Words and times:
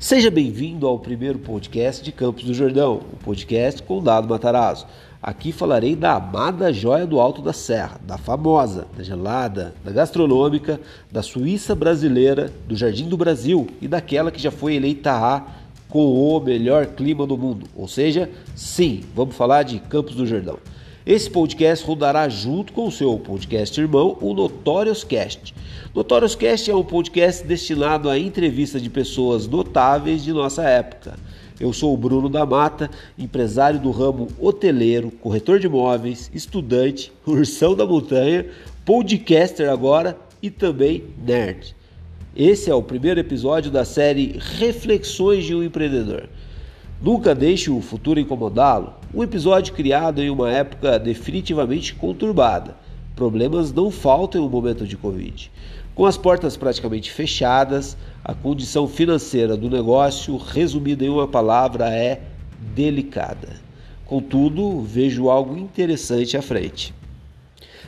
Seja 0.00 0.30
bem-vindo 0.30 0.86
ao 0.86 0.96
primeiro 0.96 1.40
podcast 1.40 2.04
de 2.04 2.12
Campos 2.12 2.44
do 2.44 2.54
Jordão, 2.54 3.00
o 3.12 3.16
podcast 3.16 3.82
com 3.82 4.00
Dado 4.00 4.28
Matarazzo. 4.28 4.86
Aqui 5.20 5.50
falarei 5.50 5.96
da 5.96 6.14
amada 6.14 6.72
joia 6.72 7.04
do 7.04 7.18
Alto 7.18 7.42
da 7.42 7.52
Serra, 7.52 8.00
da 8.06 8.16
famosa, 8.16 8.86
da 8.96 9.02
gelada, 9.02 9.74
da 9.84 9.90
gastronômica, 9.90 10.80
da 11.10 11.20
Suíça 11.20 11.74
brasileira, 11.74 12.52
do 12.68 12.76
Jardim 12.76 13.08
do 13.08 13.16
Brasil 13.16 13.66
e 13.82 13.88
daquela 13.88 14.30
que 14.30 14.40
já 14.40 14.52
foi 14.52 14.76
eleita 14.76 15.10
a 15.10 15.44
com 15.88 16.06
o 16.14 16.38
melhor 16.38 16.86
clima 16.86 17.26
do 17.26 17.36
mundo. 17.36 17.66
Ou 17.74 17.88
seja, 17.88 18.30
sim, 18.54 19.00
vamos 19.16 19.34
falar 19.34 19.64
de 19.64 19.80
Campos 19.80 20.14
do 20.14 20.24
Jordão. 20.24 20.58
Esse 21.08 21.30
podcast 21.30 21.86
rodará 21.86 22.28
junto 22.28 22.70
com 22.70 22.86
o 22.86 22.92
seu 22.92 23.18
podcast 23.18 23.80
irmão, 23.80 24.18
o 24.20 24.34
Notorious 24.34 25.02
Cast. 25.02 25.54
Notorious 25.94 26.34
Cast 26.34 26.70
é 26.70 26.76
um 26.76 26.84
podcast 26.84 27.46
destinado 27.46 28.10
à 28.10 28.18
entrevista 28.18 28.78
de 28.78 28.90
pessoas 28.90 29.46
notáveis 29.46 30.22
de 30.22 30.34
nossa 30.34 30.64
época. 30.64 31.18
Eu 31.58 31.72
sou 31.72 31.94
o 31.94 31.96
Bruno 31.96 32.28
da 32.28 32.44
Mata, 32.44 32.90
empresário 33.18 33.80
do 33.80 33.90
ramo 33.90 34.28
hoteleiro, 34.38 35.10
corretor 35.10 35.58
de 35.58 35.66
imóveis, 35.66 36.30
estudante, 36.34 37.10
ursão 37.26 37.74
da 37.74 37.86
montanha, 37.86 38.44
podcaster 38.84 39.70
agora 39.70 40.14
e 40.42 40.50
também 40.50 41.04
nerd. 41.26 41.74
Esse 42.36 42.70
é 42.70 42.74
o 42.74 42.82
primeiro 42.82 43.18
episódio 43.18 43.70
da 43.70 43.86
série 43.86 44.38
Reflexões 44.58 45.46
de 45.46 45.54
um 45.54 45.62
Empreendedor. 45.62 46.28
Nunca 47.00 47.32
deixe 47.32 47.70
o 47.70 47.80
futuro 47.80 48.18
incomodá-lo. 48.18 48.94
Um 49.14 49.22
episódio 49.22 49.72
criado 49.72 50.20
em 50.20 50.30
uma 50.30 50.50
época 50.50 50.98
definitivamente 50.98 51.94
conturbada. 51.94 52.76
Problemas 53.14 53.72
não 53.72 53.88
faltam 53.88 54.42
no 54.42 54.50
momento 54.50 54.84
de 54.84 54.96
Covid. 54.96 55.48
Com 55.94 56.06
as 56.06 56.16
portas 56.16 56.56
praticamente 56.56 57.12
fechadas, 57.12 57.96
a 58.24 58.34
condição 58.34 58.88
financeira 58.88 59.56
do 59.56 59.70
negócio, 59.70 60.36
resumida 60.36 61.04
em 61.04 61.08
uma 61.08 61.28
palavra, 61.28 61.88
é 61.88 62.20
delicada. 62.74 63.48
Contudo, 64.04 64.80
vejo 64.80 65.30
algo 65.30 65.56
interessante 65.56 66.36
à 66.36 66.42
frente. 66.42 66.92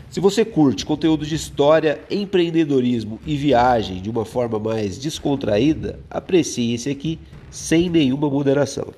Se 0.09 0.21
você 0.21 0.45
curte 0.45 0.87
conteúdo 0.87 1.27
de 1.27 1.35
história, 1.35 2.01
empreendedorismo 2.09 3.19
e 3.27 3.37
viagem 3.37 4.01
de 4.01 4.09
uma 4.11 4.25
forma 4.25 4.59
mais 4.59 4.99
descontraída, 4.99 5.99
aprecie 6.09 6.75
esse 6.75 6.89
aqui 6.89 7.19
sem 7.51 7.91
nenhuma 7.91 8.31
moderação. 8.31 8.95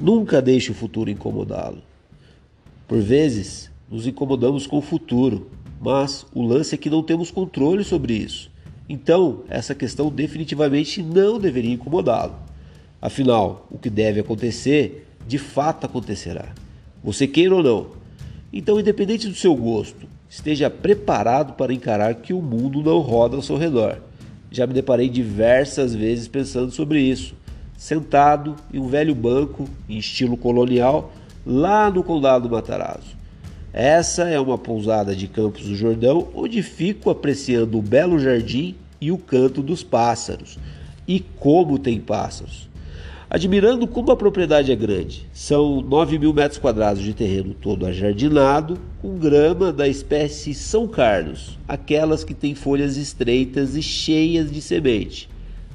Nunca 0.00 0.42
deixe 0.42 0.70
o 0.70 0.74
futuro 0.74 1.08
incomodá-lo. 1.08 1.82
Por 2.86 3.00
vezes, 3.00 3.70
nos 3.90 4.06
incomodamos 4.06 4.66
com 4.66 4.76
o 4.76 4.82
futuro, 4.82 5.50
mas 5.80 6.26
o 6.34 6.42
lance 6.42 6.74
é 6.74 6.78
que 6.78 6.90
não 6.90 7.02
temos 7.02 7.30
controle 7.30 7.82
sobre 7.82 8.12
isso. 8.12 8.50
Então, 8.86 9.44
essa 9.48 9.74
questão 9.74 10.10
definitivamente 10.10 11.02
não 11.02 11.38
deveria 11.38 11.72
incomodá-lo. 11.72 12.34
Afinal, 13.00 13.66
o 13.70 13.78
que 13.78 13.88
deve 13.88 14.20
acontecer, 14.20 15.06
de 15.26 15.38
fato 15.38 15.86
acontecerá. 15.86 16.52
Você 17.02 17.26
queira 17.26 17.54
ou 17.54 17.62
não. 17.62 18.03
Então, 18.56 18.78
independente 18.78 19.26
do 19.26 19.34
seu 19.34 19.52
gosto, 19.56 20.06
esteja 20.30 20.70
preparado 20.70 21.54
para 21.54 21.74
encarar 21.74 22.14
que 22.14 22.32
o 22.32 22.40
mundo 22.40 22.84
não 22.84 23.00
roda 23.00 23.34
ao 23.34 23.42
seu 23.42 23.56
redor. 23.56 23.98
Já 24.48 24.64
me 24.64 24.72
deparei 24.72 25.08
diversas 25.08 25.92
vezes 25.92 26.28
pensando 26.28 26.70
sobre 26.70 27.00
isso 27.00 27.34
sentado 27.76 28.54
em 28.72 28.78
um 28.78 28.86
velho 28.86 29.12
banco 29.12 29.68
em 29.88 29.98
estilo 29.98 30.36
colonial 30.36 31.12
lá 31.44 31.90
no 31.90 32.04
condado 32.04 32.48
do 32.48 32.54
Matarazzo. 32.54 33.16
Essa 33.72 34.22
é 34.28 34.38
uma 34.38 34.56
pousada 34.56 35.16
de 35.16 35.26
Campos 35.26 35.64
do 35.64 35.74
Jordão 35.74 36.28
onde 36.32 36.62
fico 36.62 37.10
apreciando 37.10 37.76
o 37.76 37.82
belo 37.82 38.20
jardim 38.20 38.76
e 39.00 39.10
o 39.10 39.18
canto 39.18 39.62
dos 39.62 39.82
pássaros. 39.82 40.60
E 41.08 41.18
como 41.18 41.76
tem 41.76 41.98
pássaros! 41.98 42.68
Admirando 43.34 43.88
como 43.88 44.12
a 44.12 44.16
propriedade 44.16 44.70
é 44.70 44.76
grande. 44.76 45.26
São 45.32 45.80
9 45.80 46.20
mil 46.20 46.32
metros 46.32 46.56
quadrados 46.56 47.02
de 47.02 47.12
terreno 47.12 47.52
todo 47.52 47.84
ajardinado, 47.84 48.78
com 49.02 49.18
grama 49.18 49.72
da 49.72 49.88
espécie 49.88 50.54
São 50.54 50.86
Carlos, 50.86 51.58
aquelas 51.66 52.22
que 52.22 52.32
têm 52.32 52.54
folhas 52.54 52.96
estreitas 52.96 53.74
e 53.74 53.82
cheias 53.82 54.52
de 54.52 54.62
semente. 54.62 55.28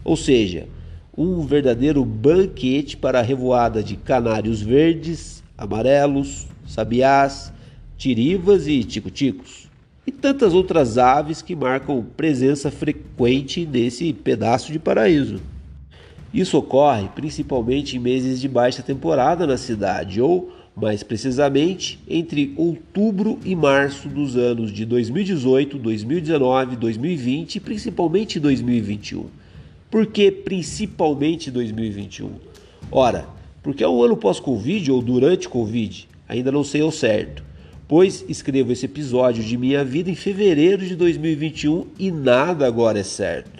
Ou 0.06 0.16
seja, 0.16 0.70
um 1.18 1.42
verdadeiro 1.42 2.06
banquete 2.06 2.96
para 2.96 3.20
a 3.20 3.22
revoada 3.22 3.84
de 3.84 3.97
canários 3.97 4.62
verdes, 4.62 5.44
amarelos, 5.58 6.47
sabiás, 6.66 7.52
tirivas 7.97 8.68
e 8.68 8.86
tico-ticos, 8.86 9.68
e 10.08 10.14
tantas 10.14 10.53
outras 10.53 10.97
aves 10.97 11.41
que 11.41 11.58
marcam 11.58 12.06
presença 12.16 12.72
frequente 12.72 13.66
nesse 13.66 14.14
pedaço 14.14 14.72
de 14.72 14.80
paraíso. 14.80 15.41
Isso 16.34 16.57
ocorre 16.57 17.09
principalmente 17.16 17.97
em 17.97 18.00
meses 18.00 18.40
de 18.40 18.47
baixa 18.47 18.84
temporada 18.84 19.47
na 19.47 19.57
cidade, 19.57 20.22
ou, 20.22 20.51
mais 20.75 21.01
precisamente, 21.01 22.00
entre 22.07 22.53
outubro 22.56 23.40
e 23.44 23.56
março 23.56 24.07
dos 24.07 24.38
anos 24.38 24.72
de 24.72 24.85
2018, 24.85 25.78
2019, 25.79 26.75
2020 26.75 27.56
e 27.56 27.59
principalmente 27.59 28.40
2021. 28.40 29.25
Por 29.90 30.06
que 30.06 30.31
principalmente 30.31 31.50
2021? 31.50 32.29
Ora, 32.91 33.28
porque 33.63 33.84
é 33.84 33.90
um 33.90 34.03
ano 34.03 34.16
pós-Covid 34.16 34.91
ou 34.91 35.01
durante 35.01 35.50
Covid, 35.50 36.07
ainda 36.28 36.51
não 36.51 36.63
sei 36.63 36.81
ao 36.81 36.91
certo, 36.91 37.44
pois 37.88 38.23
escrevo 38.29 38.72
esse 38.72 38.85
episódio 38.85 39.44
de 39.44 39.57
minha 39.57 39.84
vida 39.84 40.11
em 40.11 40.16
fevereiro 40.16 40.85
de 40.85 40.96
2021 40.96 41.88
e 41.97 42.11
nada 42.11 42.67
agora 42.67 43.00
é 43.00 43.03
certo. 43.03 43.59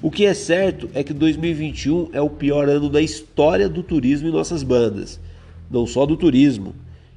O 0.00 0.10
que 0.10 0.24
é 0.26 0.34
certo 0.34 0.88
é 0.94 1.02
que 1.02 1.12
2021 1.12 2.10
é 2.12 2.20
o 2.20 2.30
pior 2.30 2.68
ano 2.68 2.88
da 2.88 3.00
história 3.00 3.68
do 3.68 3.82
turismo 3.82 4.28
em 4.28 4.32
nossas 4.32 4.62
bandas, 4.62 5.20
não 5.70 5.86
só 5.86 6.06
do 6.06 6.16
turismo, 6.16 6.74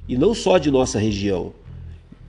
e 0.08 0.18
não 0.18 0.34
só 0.34 0.58
de 0.58 0.70
nossa 0.70 0.98
região, 0.98 1.52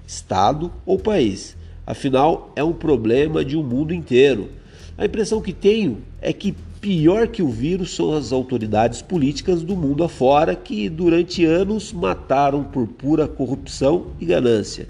estado 0.05 0.71
ou 0.85 0.99
país. 0.99 1.57
Afinal, 1.85 2.51
é 2.55 2.63
um 2.63 2.73
problema 2.73 3.43
de 3.43 3.57
um 3.57 3.63
mundo 3.63 3.93
inteiro 3.93 4.49
a 4.95 5.05
impressão 5.05 5.41
que 5.41 5.53
tenho 5.53 6.03
é 6.21 6.31
que 6.31 6.51
pior 6.79 7.27
que 7.27 7.41
o 7.41 7.49
vírus 7.49 7.95
são 7.95 8.13
as 8.13 8.31
autoridades 8.31 9.01
políticas 9.01 9.63
do 9.63 9.75
mundo 9.75 10.03
afora 10.03 10.55
que 10.55 10.87
durante 10.87 11.43
anos 11.43 11.91
mataram 11.91 12.63
por 12.63 12.87
pura 12.87 13.27
corrupção 13.27 14.07
e 14.19 14.25
ganância, 14.25 14.87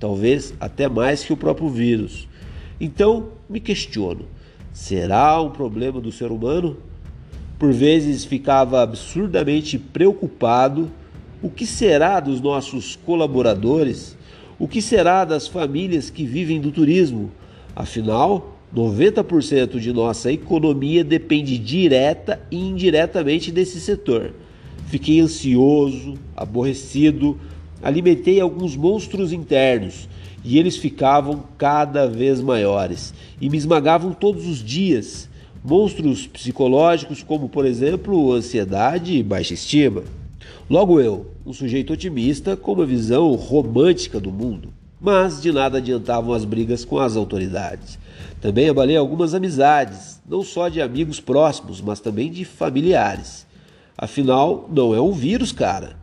talvez 0.00 0.52
até 0.58 0.88
mais 0.88 1.24
que 1.24 1.32
o 1.32 1.36
próprio 1.36 1.68
vírus. 1.68 2.26
Então, 2.80 3.28
me 3.48 3.60
questiono: 3.60 4.24
será 4.76 5.40
um 5.40 5.48
problema 5.48 6.02
do 6.02 6.12
ser 6.12 6.30
humano? 6.30 6.76
Por 7.58 7.72
vezes 7.72 8.26
ficava 8.26 8.82
absurdamente 8.82 9.78
preocupado: 9.78 10.90
o 11.42 11.48
que 11.48 11.66
será 11.66 12.20
dos 12.20 12.42
nossos 12.42 12.94
colaboradores? 12.94 14.14
O 14.58 14.68
que 14.68 14.82
será 14.82 15.24
das 15.24 15.48
famílias 15.48 16.10
que 16.10 16.26
vivem 16.26 16.60
do 16.60 16.70
turismo? 16.70 17.32
Afinal, 17.74 18.58
90% 18.74 19.80
de 19.80 19.92
nossa 19.94 20.30
economia 20.30 21.02
depende 21.02 21.56
direta 21.56 22.38
e 22.50 22.58
indiretamente 22.58 23.50
desse 23.50 23.80
setor. 23.80 24.34
Fiquei 24.88 25.20
ansioso, 25.20 26.14
aborrecido, 26.36 27.40
alimentei 27.82 28.40
alguns 28.40 28.76
monstros 28.76 29.32
internos 29.32 30.06
e 30.46 30.58
eles 30.60 30.76
ficavam 30.76 31.42
cada 31.58 32.06
vez 32.06 32.40
maiores 32.40 33.12
e 33.40 33.50
me 33.50 33.58
esmagavam 33.58 34.12
todos 34.12 34.46
os 34.46 34.62
dias. 34.62 35.28
Monstros 35.64 36.28
psicológicos, 36.28 37.24
como 37.24 37.48
por 37.48 37.66
exemplo 37.66 38.32
ansiedade 38.32 39.16
e 39.16 39.22
baixa 39.24 39.54
estima. 39.54 40.04
Logo 40.70 41.00
eu, 41.00 41.26
um 41.44 41.52
sujeito 41.52 41.92
otimista 41.92 42.56
com 42.56 42.74
uma 42.74 42.86
visão 42.86 43.34
romântica 43.34 44.20
do 44.20 44.30
mundo. 44.30 44.68
Mas 45.00 45.42
de 45.42 45.50
nada 45.50 45.78
adiantavam 45.78 46.32
as 46.32 46.44
brigas 46.44 46.84
com 46.84 47.00
as 47.00 47.16
autoridades. 47.16 47.98
Também 48.40 48.68
abalei 48.68 48.96
algumas 48.96 49.34
amizades, 49.34 50.20
não 50.28 50.44
só 50.44 50.68
de 50.68 50.80
amigos 50.80 51.18
próximos, 51.18 51.80
mas 51.80 51.98
também 51.98 52.30
de 52.30 52.44
familiares. 52.44 53.44
Afinal, 53.98 54.70
não 54.72 54.94
é 54.94 55.00
um 55.00 55.12
vírus, 55.12 55.50
cara. 55.50 55.96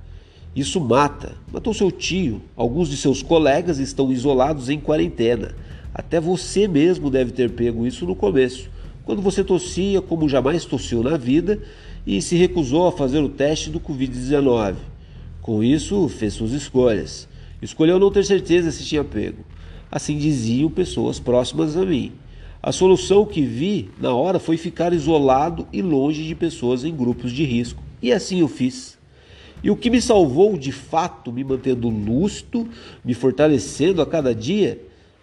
Isso 0.55 0.79
mata. 0.79 1.35
Matou 1.51 1.73
seu 1.73 1.91
tio. 1.91 2.41
Alguns 2.55 2.89
de 2.89 2.97
seus 2.97 3.23
colegas 3.23 3.79
estão 3.79 4.11
isolados 4.11 4.69
em 4.69 4.79
quarentena. 4.79 5.55
Até 5.93 6.19
você 6.19 6.67
mesmo 6.67 7.09
deve 7.09 7.31
ter 7.31 7.51
pego 7.51 7.85
isso 7.85 8.05
no 8.05 8.15
começo, 8.15 8.69
quando 9.05 9.21
você 9.21 9.43
tossia 9.43 10.01
como 10.01 10.29
jamais 10.29 10.65
tossiu 10.65 11.03
na 11.03 11.17
vida 11.17 11.59
e 12.05 12.21
se 12.21 12.35
recusou 12.35 12.87
a 12.87 12.91
fazer 12.91 13.19
o 13.19 13.29
teste 13.29 13.69
do 13.69 13.79
Covid-19. 13.79 14.75
Com 15.41 15.63
isso, 15.63 16.07
fez 16.07 16.33
suas 16.33 16.51
escolhas. 16.51 17.27
Escolheu 17.61 17.99
não 17.99 18.11
ter 18.11 18.25
certeza 18.25 18.71
se 18.71 18.83
tinha 18.83 19.03
pego. 19.03 19.43
Assim 19.91 20.17
diziam 20.17 20.69
pessoas 20.69 21.19
próximas 21.19 21.77
a 21.77 21.85
mim. 21.85 22.11
A 22.61 22.71
solução 22.71 23.25
que 23.25 23.41
vi 23.41 23.89
na 23.99 24.13
hora 24.13 24.39
foi 24.39 24.57
ficar 24.57 24.93
isolado 24.93 25.67
e 25.71 25.81
longe 25.81 26.25
de 26.25 26.33
pessoas 26.33 26.83
em 26.83 26.95
grupos 26.95 27.31
de 27.31 27.43
risco, 27.43 27.83
e 28.01 28.11
assim 28.11 28.39
eu 28.39 28.47
fiz. 28.47 28.97
E 29.63 29.71
o 29.71 29.77
que 29.77 29.89
me 29.89 30.01
salvou 30.01 30.57
de 30.57 30.73
fato, 30.73 31.31
me 31.31 31.43
mantendo 31.43 31.87
lúcido, 31.87 32.67
me 33.03 33.13
fortalecendo 33.13 34.01
a 34.01 34.05
cada 34.05 34.35
dia, 34.35 34.81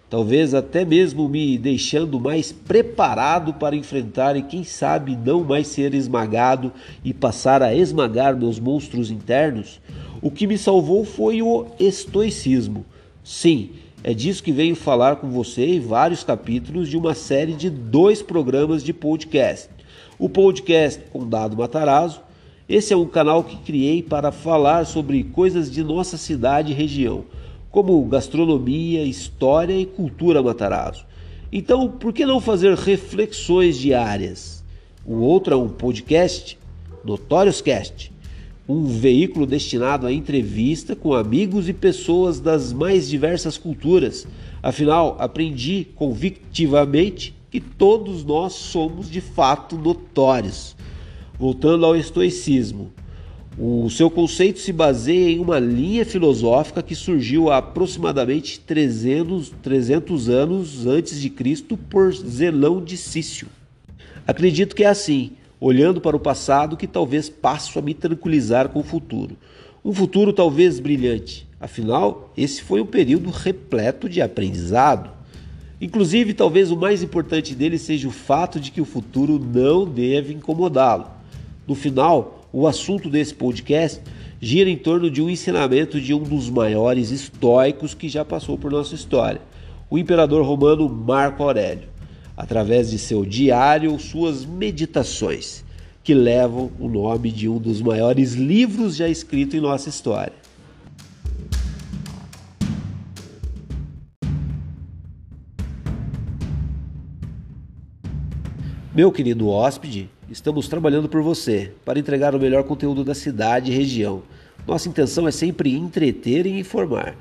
talvez 0.08 0.54
até 0.54 0.82
mesmo 0.82 1.28
me 1.28 1.58
deixando 1.58 2.18
mais 2.18 2.50
preparado 2.50 3.52
para 3.54 3.76
enfrentar 3.76 4.36
e, 4.36 4.42
quem 4.42 4.64
sabe, 4.64 5.14
não 5.14 5.44
mais 5.44 5.66
ser 5.66 5.92
esmagado 5.92 6.72
e 7.04 7.12
passar 7.12 7.62
a 7.62 7.74
esmagar 7.74 8.34
meus 8.34 8.58
monstros 8.58 9.10
internos, 9.10 9.78
o 10.22 10.30
que 10.30 10.46
me 10.46 10.56
salvou 10.56 11.04
foi 11.04 11.42
o 11.42 11.66
estoicismo. 11.78 12.86
Sim, 13.22 13.70
é 14.02 14.14
disso 14.14 14.42
que 14.42 14.52
venho 14.52 14.74
falar 14.74 15.16
com 15.16 15.28
você 15.28 15.66
em 15.66 15.80
vários 15.80 16.24
capítulos 16.24 16.88
de 16.88 16.96
uma 16.96 17.14
série 17.14 17.52
de 17.52 17.68
dois 17.68 18.22
programas 18.22 18.82
de 18.82 18.94
podcast. 18.94 19.68
O 20.18 20.30
podcast 20.30 21.02
com 21.12 21.28
Dado 21.28 21.56
Matarazzo 21.56 22.22
esse 22.70 22.92
é 22.92 22.96
um 22.96 23.04
canal 23.04 23.42
que 23.42 23.56
criei 23.56 24.00
para 24.00 24.30
falar 24.30 24.86
sobre 24.86 25.24
coisas 25.24 25.68
de 25.68 25.82
nossa 25.82 26.16
cidade 26.16 26.70
e 26.70 26.74
região, 26.74 27.24
como 27.68 28.00
gastronomia, 28.04 29.02
história 29.02 29.76
e 29.76 29.84
cultura 29.84 30.40
Matarazzo. 30.40 31.04
Então, 31.52 31.88
por 31.88 32.12
que 32.12 32.24
não 32.24 32.40
fazer 32.40 32.76
reflexões 32.76 33.76
diárias? 33.76 34.62
O 35.04 35.16
outro 35.16 35.52
é 35.52 35.56
um 35.56 35.68
podcast, 35.68 36.56
Notórios 37.04 37.60
Cast, 37.60 38.12
um 38.68 38.84
veículo 38.84 39.46
destinado 39.46 40.06
à 40.06 40.12
entrevista 40.12 40.94
com 40.94 41.12
amigos 41.12 41.68
e 41.68 41.72
pessoas 41.72 42.38
das 42.38 42.72
mais 42.72 43.08
diversas 43.08 43.58
culturas. 43.58 44.28
Afinal, 44.62 45.16
aprendi 45.18 45.88
convictivamente 45.96 47.34
que 47.50 47.58
todos 47.58 48.22
nós 48.22 48.52
somos 48.52 49.10
de 49.10 49.20
fato 49.20 49.76
notórios. 49.76 50.76
Voltando 51.40 51.86
ao 51.86 51.96
estoicismo, 51.96 52.92
o 53.58 53.88
seu 53.88 54.10
conceito 54.10 54.58
se 54.58 54.74
baseia 54.74 55.30
em 55.30 55.38
uma 55.38 55.58
linha 55.58 56.04
filosófica 56.04 56.82
que 56.82 56.94
surgiu 56.94 57.48
há 57.48 57.56
aproximadamente 57.56 58.60
300, 58.60 59.50
300 59.62 60.28
anos 60.28 60.86
antes 60.86 61.18
de 61.18 61.30
Cristo 61.30 61.78
por 61.78 62.12
Zelão 62.12 62.84
de 62.84 62.94
Cício. 62.98 63.48
Acredito 64.26 64.76
que 64.76 64.84
é 64.84 64.88
assim, 64.88 65.30
olhando 65.58 65.98
para 65.98 66.14
o 66.14 66.20
passado, 66.20 66.76
que 66.76 66.86
talvez 66.86 67.30
passo 67.30 67.78
a 67.78 67.82
me 67.82 67.94
tranquilizar 67.94 68.68
com 68.68 68.80
o 68.80 68.84
futuro. 68.84 69.34
Um 69.82 69.94
futuro 69.94 70.34
talvez 70.34 70.78
brilhante, 70.78 71.48
afinal, 71.58 72.30
esse 72.36 72.60
foi 72.60 72.82
um 72.82 72.86
período 72.86 73.30
repleto 73.30 74.10
de 74.10 74.20
aprendizado. 74.20 75.08
Inclusive, 75.80 76.34
talvez 76.34 76.70
o 76.70 76.76
mais 76.76 77.02
importante 77.02 77.54
dele 77.54 77.78
seja 77.78 78.06
o 78.06 78.10
fato 78.10 78.60
de 78.60 78.70
que 78.70 78.82
o 78.82 78.84
futuro 78.84 79.38
não 79.38 79.86
deve 79.86 80.34
incomodá-lo. 80.34 81.18
No 81.70 81.76
final, 81.76 82.48
o 82.52 82.66
assunto 82.66 83.08
desse 83.08 83.32
podcast 83.32 84.02
gira 84.40 84.68
em 84.68 84.76
torno 84.76 85.08
de 85.08 85.22
um 85.22 85.30
ensinamento 85.30 86.00
de 86.00 86.12
um 86.12 86.24
dos 86.24 86.50
maiores 86.50 87.12
estoicos 87.12 87.94
que 87.94 88.08
já 88.08 88.24
passou 88.24 88.58
por 88.58 88.72
nossa 88.72 88.96
história, 88.96 89.40
o 89.88 89.96
imperador 89.96 90.44
romano 90.44 90.88
Marco 90.88 91.44
Aurélio, 91.44 91.86
através 92.36 92.90
de 92.90 92.98
seu 92.98 93.24
diário 93.24 93.92
ou 93.92 94.00
suas 94.00 94.44
meditações, 94.44 95.64
que 96.02 96.12
levam 96.12 96.72
o 96.80 96.88
nome 96.88 97.30
de 97.30 97.48
um 97.48 97.58
dos 97.58 97.80
maiores 97.80 98.32
livros 98.32 98.96
já 98.96 99.08
escrito 99.08 99.56
em 99.56 99.60
nossa 99.60 99.88
história. 99.88 100.34
Meu 108.92 109.12
querido 109.12 109.48
hóspede, 109.48 110.10
estamos 110.30 110.68
trabalhando 110.68 111.08
por 111.08 111.22
você 111.22 111.72
para 111.84 111.98
entregar 111.98 112.36
o 112.36 112.38
melhor 112.38 112.62
conteúdo 112.62 113.02
da 113.02 113.14
cidade 113.14 113.72
e 113.72 113.74
região. 113.74 114.22
Nossa 114.64 114.88
intenção 114.88 115.26
é 115.26 115.32
sempre 115.32 115.74
entreter 115.74 116.46
e 116.46 116.60
informar. 116.60 117.16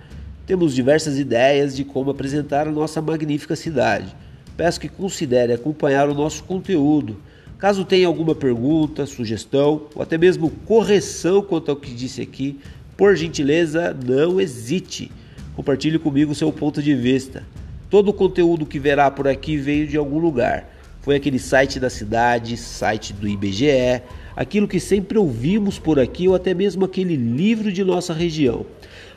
Temos 0.46 0.76
diversas 0.76 1.18
ideias 1.18 1.76
de 1.76 1.84
como 1.84 2.12
apresentar 2.12 2.68
a 2.68 2.72
nossa 2.72 3.02
magnífica 3.02 3.56
cidade. 3.56 4.16
Peço 4.56 4.80
que 4.80 4.88
considere 4.88 5.54
acompanhar 5.54 6.08
o 6.08 6.14
nosso 6.14 6.44
conteúdo. 6.44 7.18
Caso 7.58 7.84
tenha 7.84 8.06
alguma 8.06 8.36
pergunta, 8.36 9.06
sugestão 9.08 9.88
ou 9.96 10.04
até 10.04 10.18
mesmo 10.18 10.52
correção 10.66 11.42
quanto 11.42 11.72
ao 11.72 11.78
que 11.78 11.94
disse 11.94 12.22
aqui, 12.22 12.60
por 12.96 13.16
gentileza, 13.16 13.96
não 14.06 14.40
hesite. 14.40 15.12
Compartilhe 15.56 15.98
comigo 15.98 16.36
seu 16.36 16.52
ponto 16.52 16.82
de 16.82 16.94
vista. 16.94 17.44
Todo 17.90 18.10
o 18.10 18.14
conteúdo 18.14 18.68
que 18.68 18.78
verá 18.78 19.10
por 19.10 19.28
aqui 19.28 19.58
veio 19.58 19.88
de 19.88 19.98
algum 19.98 20.20
lugar 20.20 20.79
foi 21.02 21.16
aquele 21.16 21.40
site 21.40 21.80
da 21.80 21.90
cidade, 21.90 22.58
site 22.58 23.14
do 23.14 23.28
IBGE, 23.28 24.02
aquilo 24.36 24.68
que 24.68 24.80
sempre 24.80 25.18
ouvimos 25.18 25.80
por 25.80 26.00
aqui 26.00 26.28
ou 26.28 26.36
até 26.36 26.54
mesmo 26.54 26.86
aquele 26.86 27.16
livro 27.16 27.72
de 27.72 27.84
nossa 27.84 28.14
região. 28.14 28.66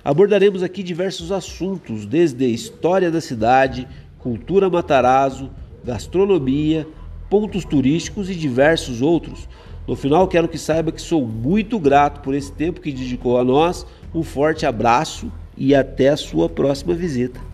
Abordaremos 0.05 0.63
aqui 0.63 0.83
diversos 0.83 1.31
assuntos, 1.31 2.07
desde 2.07 2.47
história 2.47 3.11
da 3.11 3.21
cidade, 3.21 3.87
cultura 4.19 4.69
Matarazzo, 4.69 5.51
gastronomia, 5.85 6.87
pontos 7.31 7.65
turísticos 7.65 8.29
e 8.31 8.35
diversos 8.35 9.01
outros. 9.01 9.49
No 9.87 9.97
final, 9.97 10.29
quero 10.29 10.49
que 10.49 10.59
saiba 10.59 10.93
que 10.93 11.01
sou 11.01 11.27
muito 11.27 11.79
grato 11.79 12.21
por 12.21 12.35
esse 12.35 12.53
tempo 12.53 12.81
que 12.81 12.93
dedicou 12.93 13.39
a 13.39 13.45
nós. 13.45 13.87
Um 14.15 14.23
forte 14.23 14.65
abraço 14.67 15.31
e 15.57 15.75
até 15.75 16.11
a 16.11 16.17
sua 16.17 16.49
próxima 16.49 16.95
visita. 16.95 17.52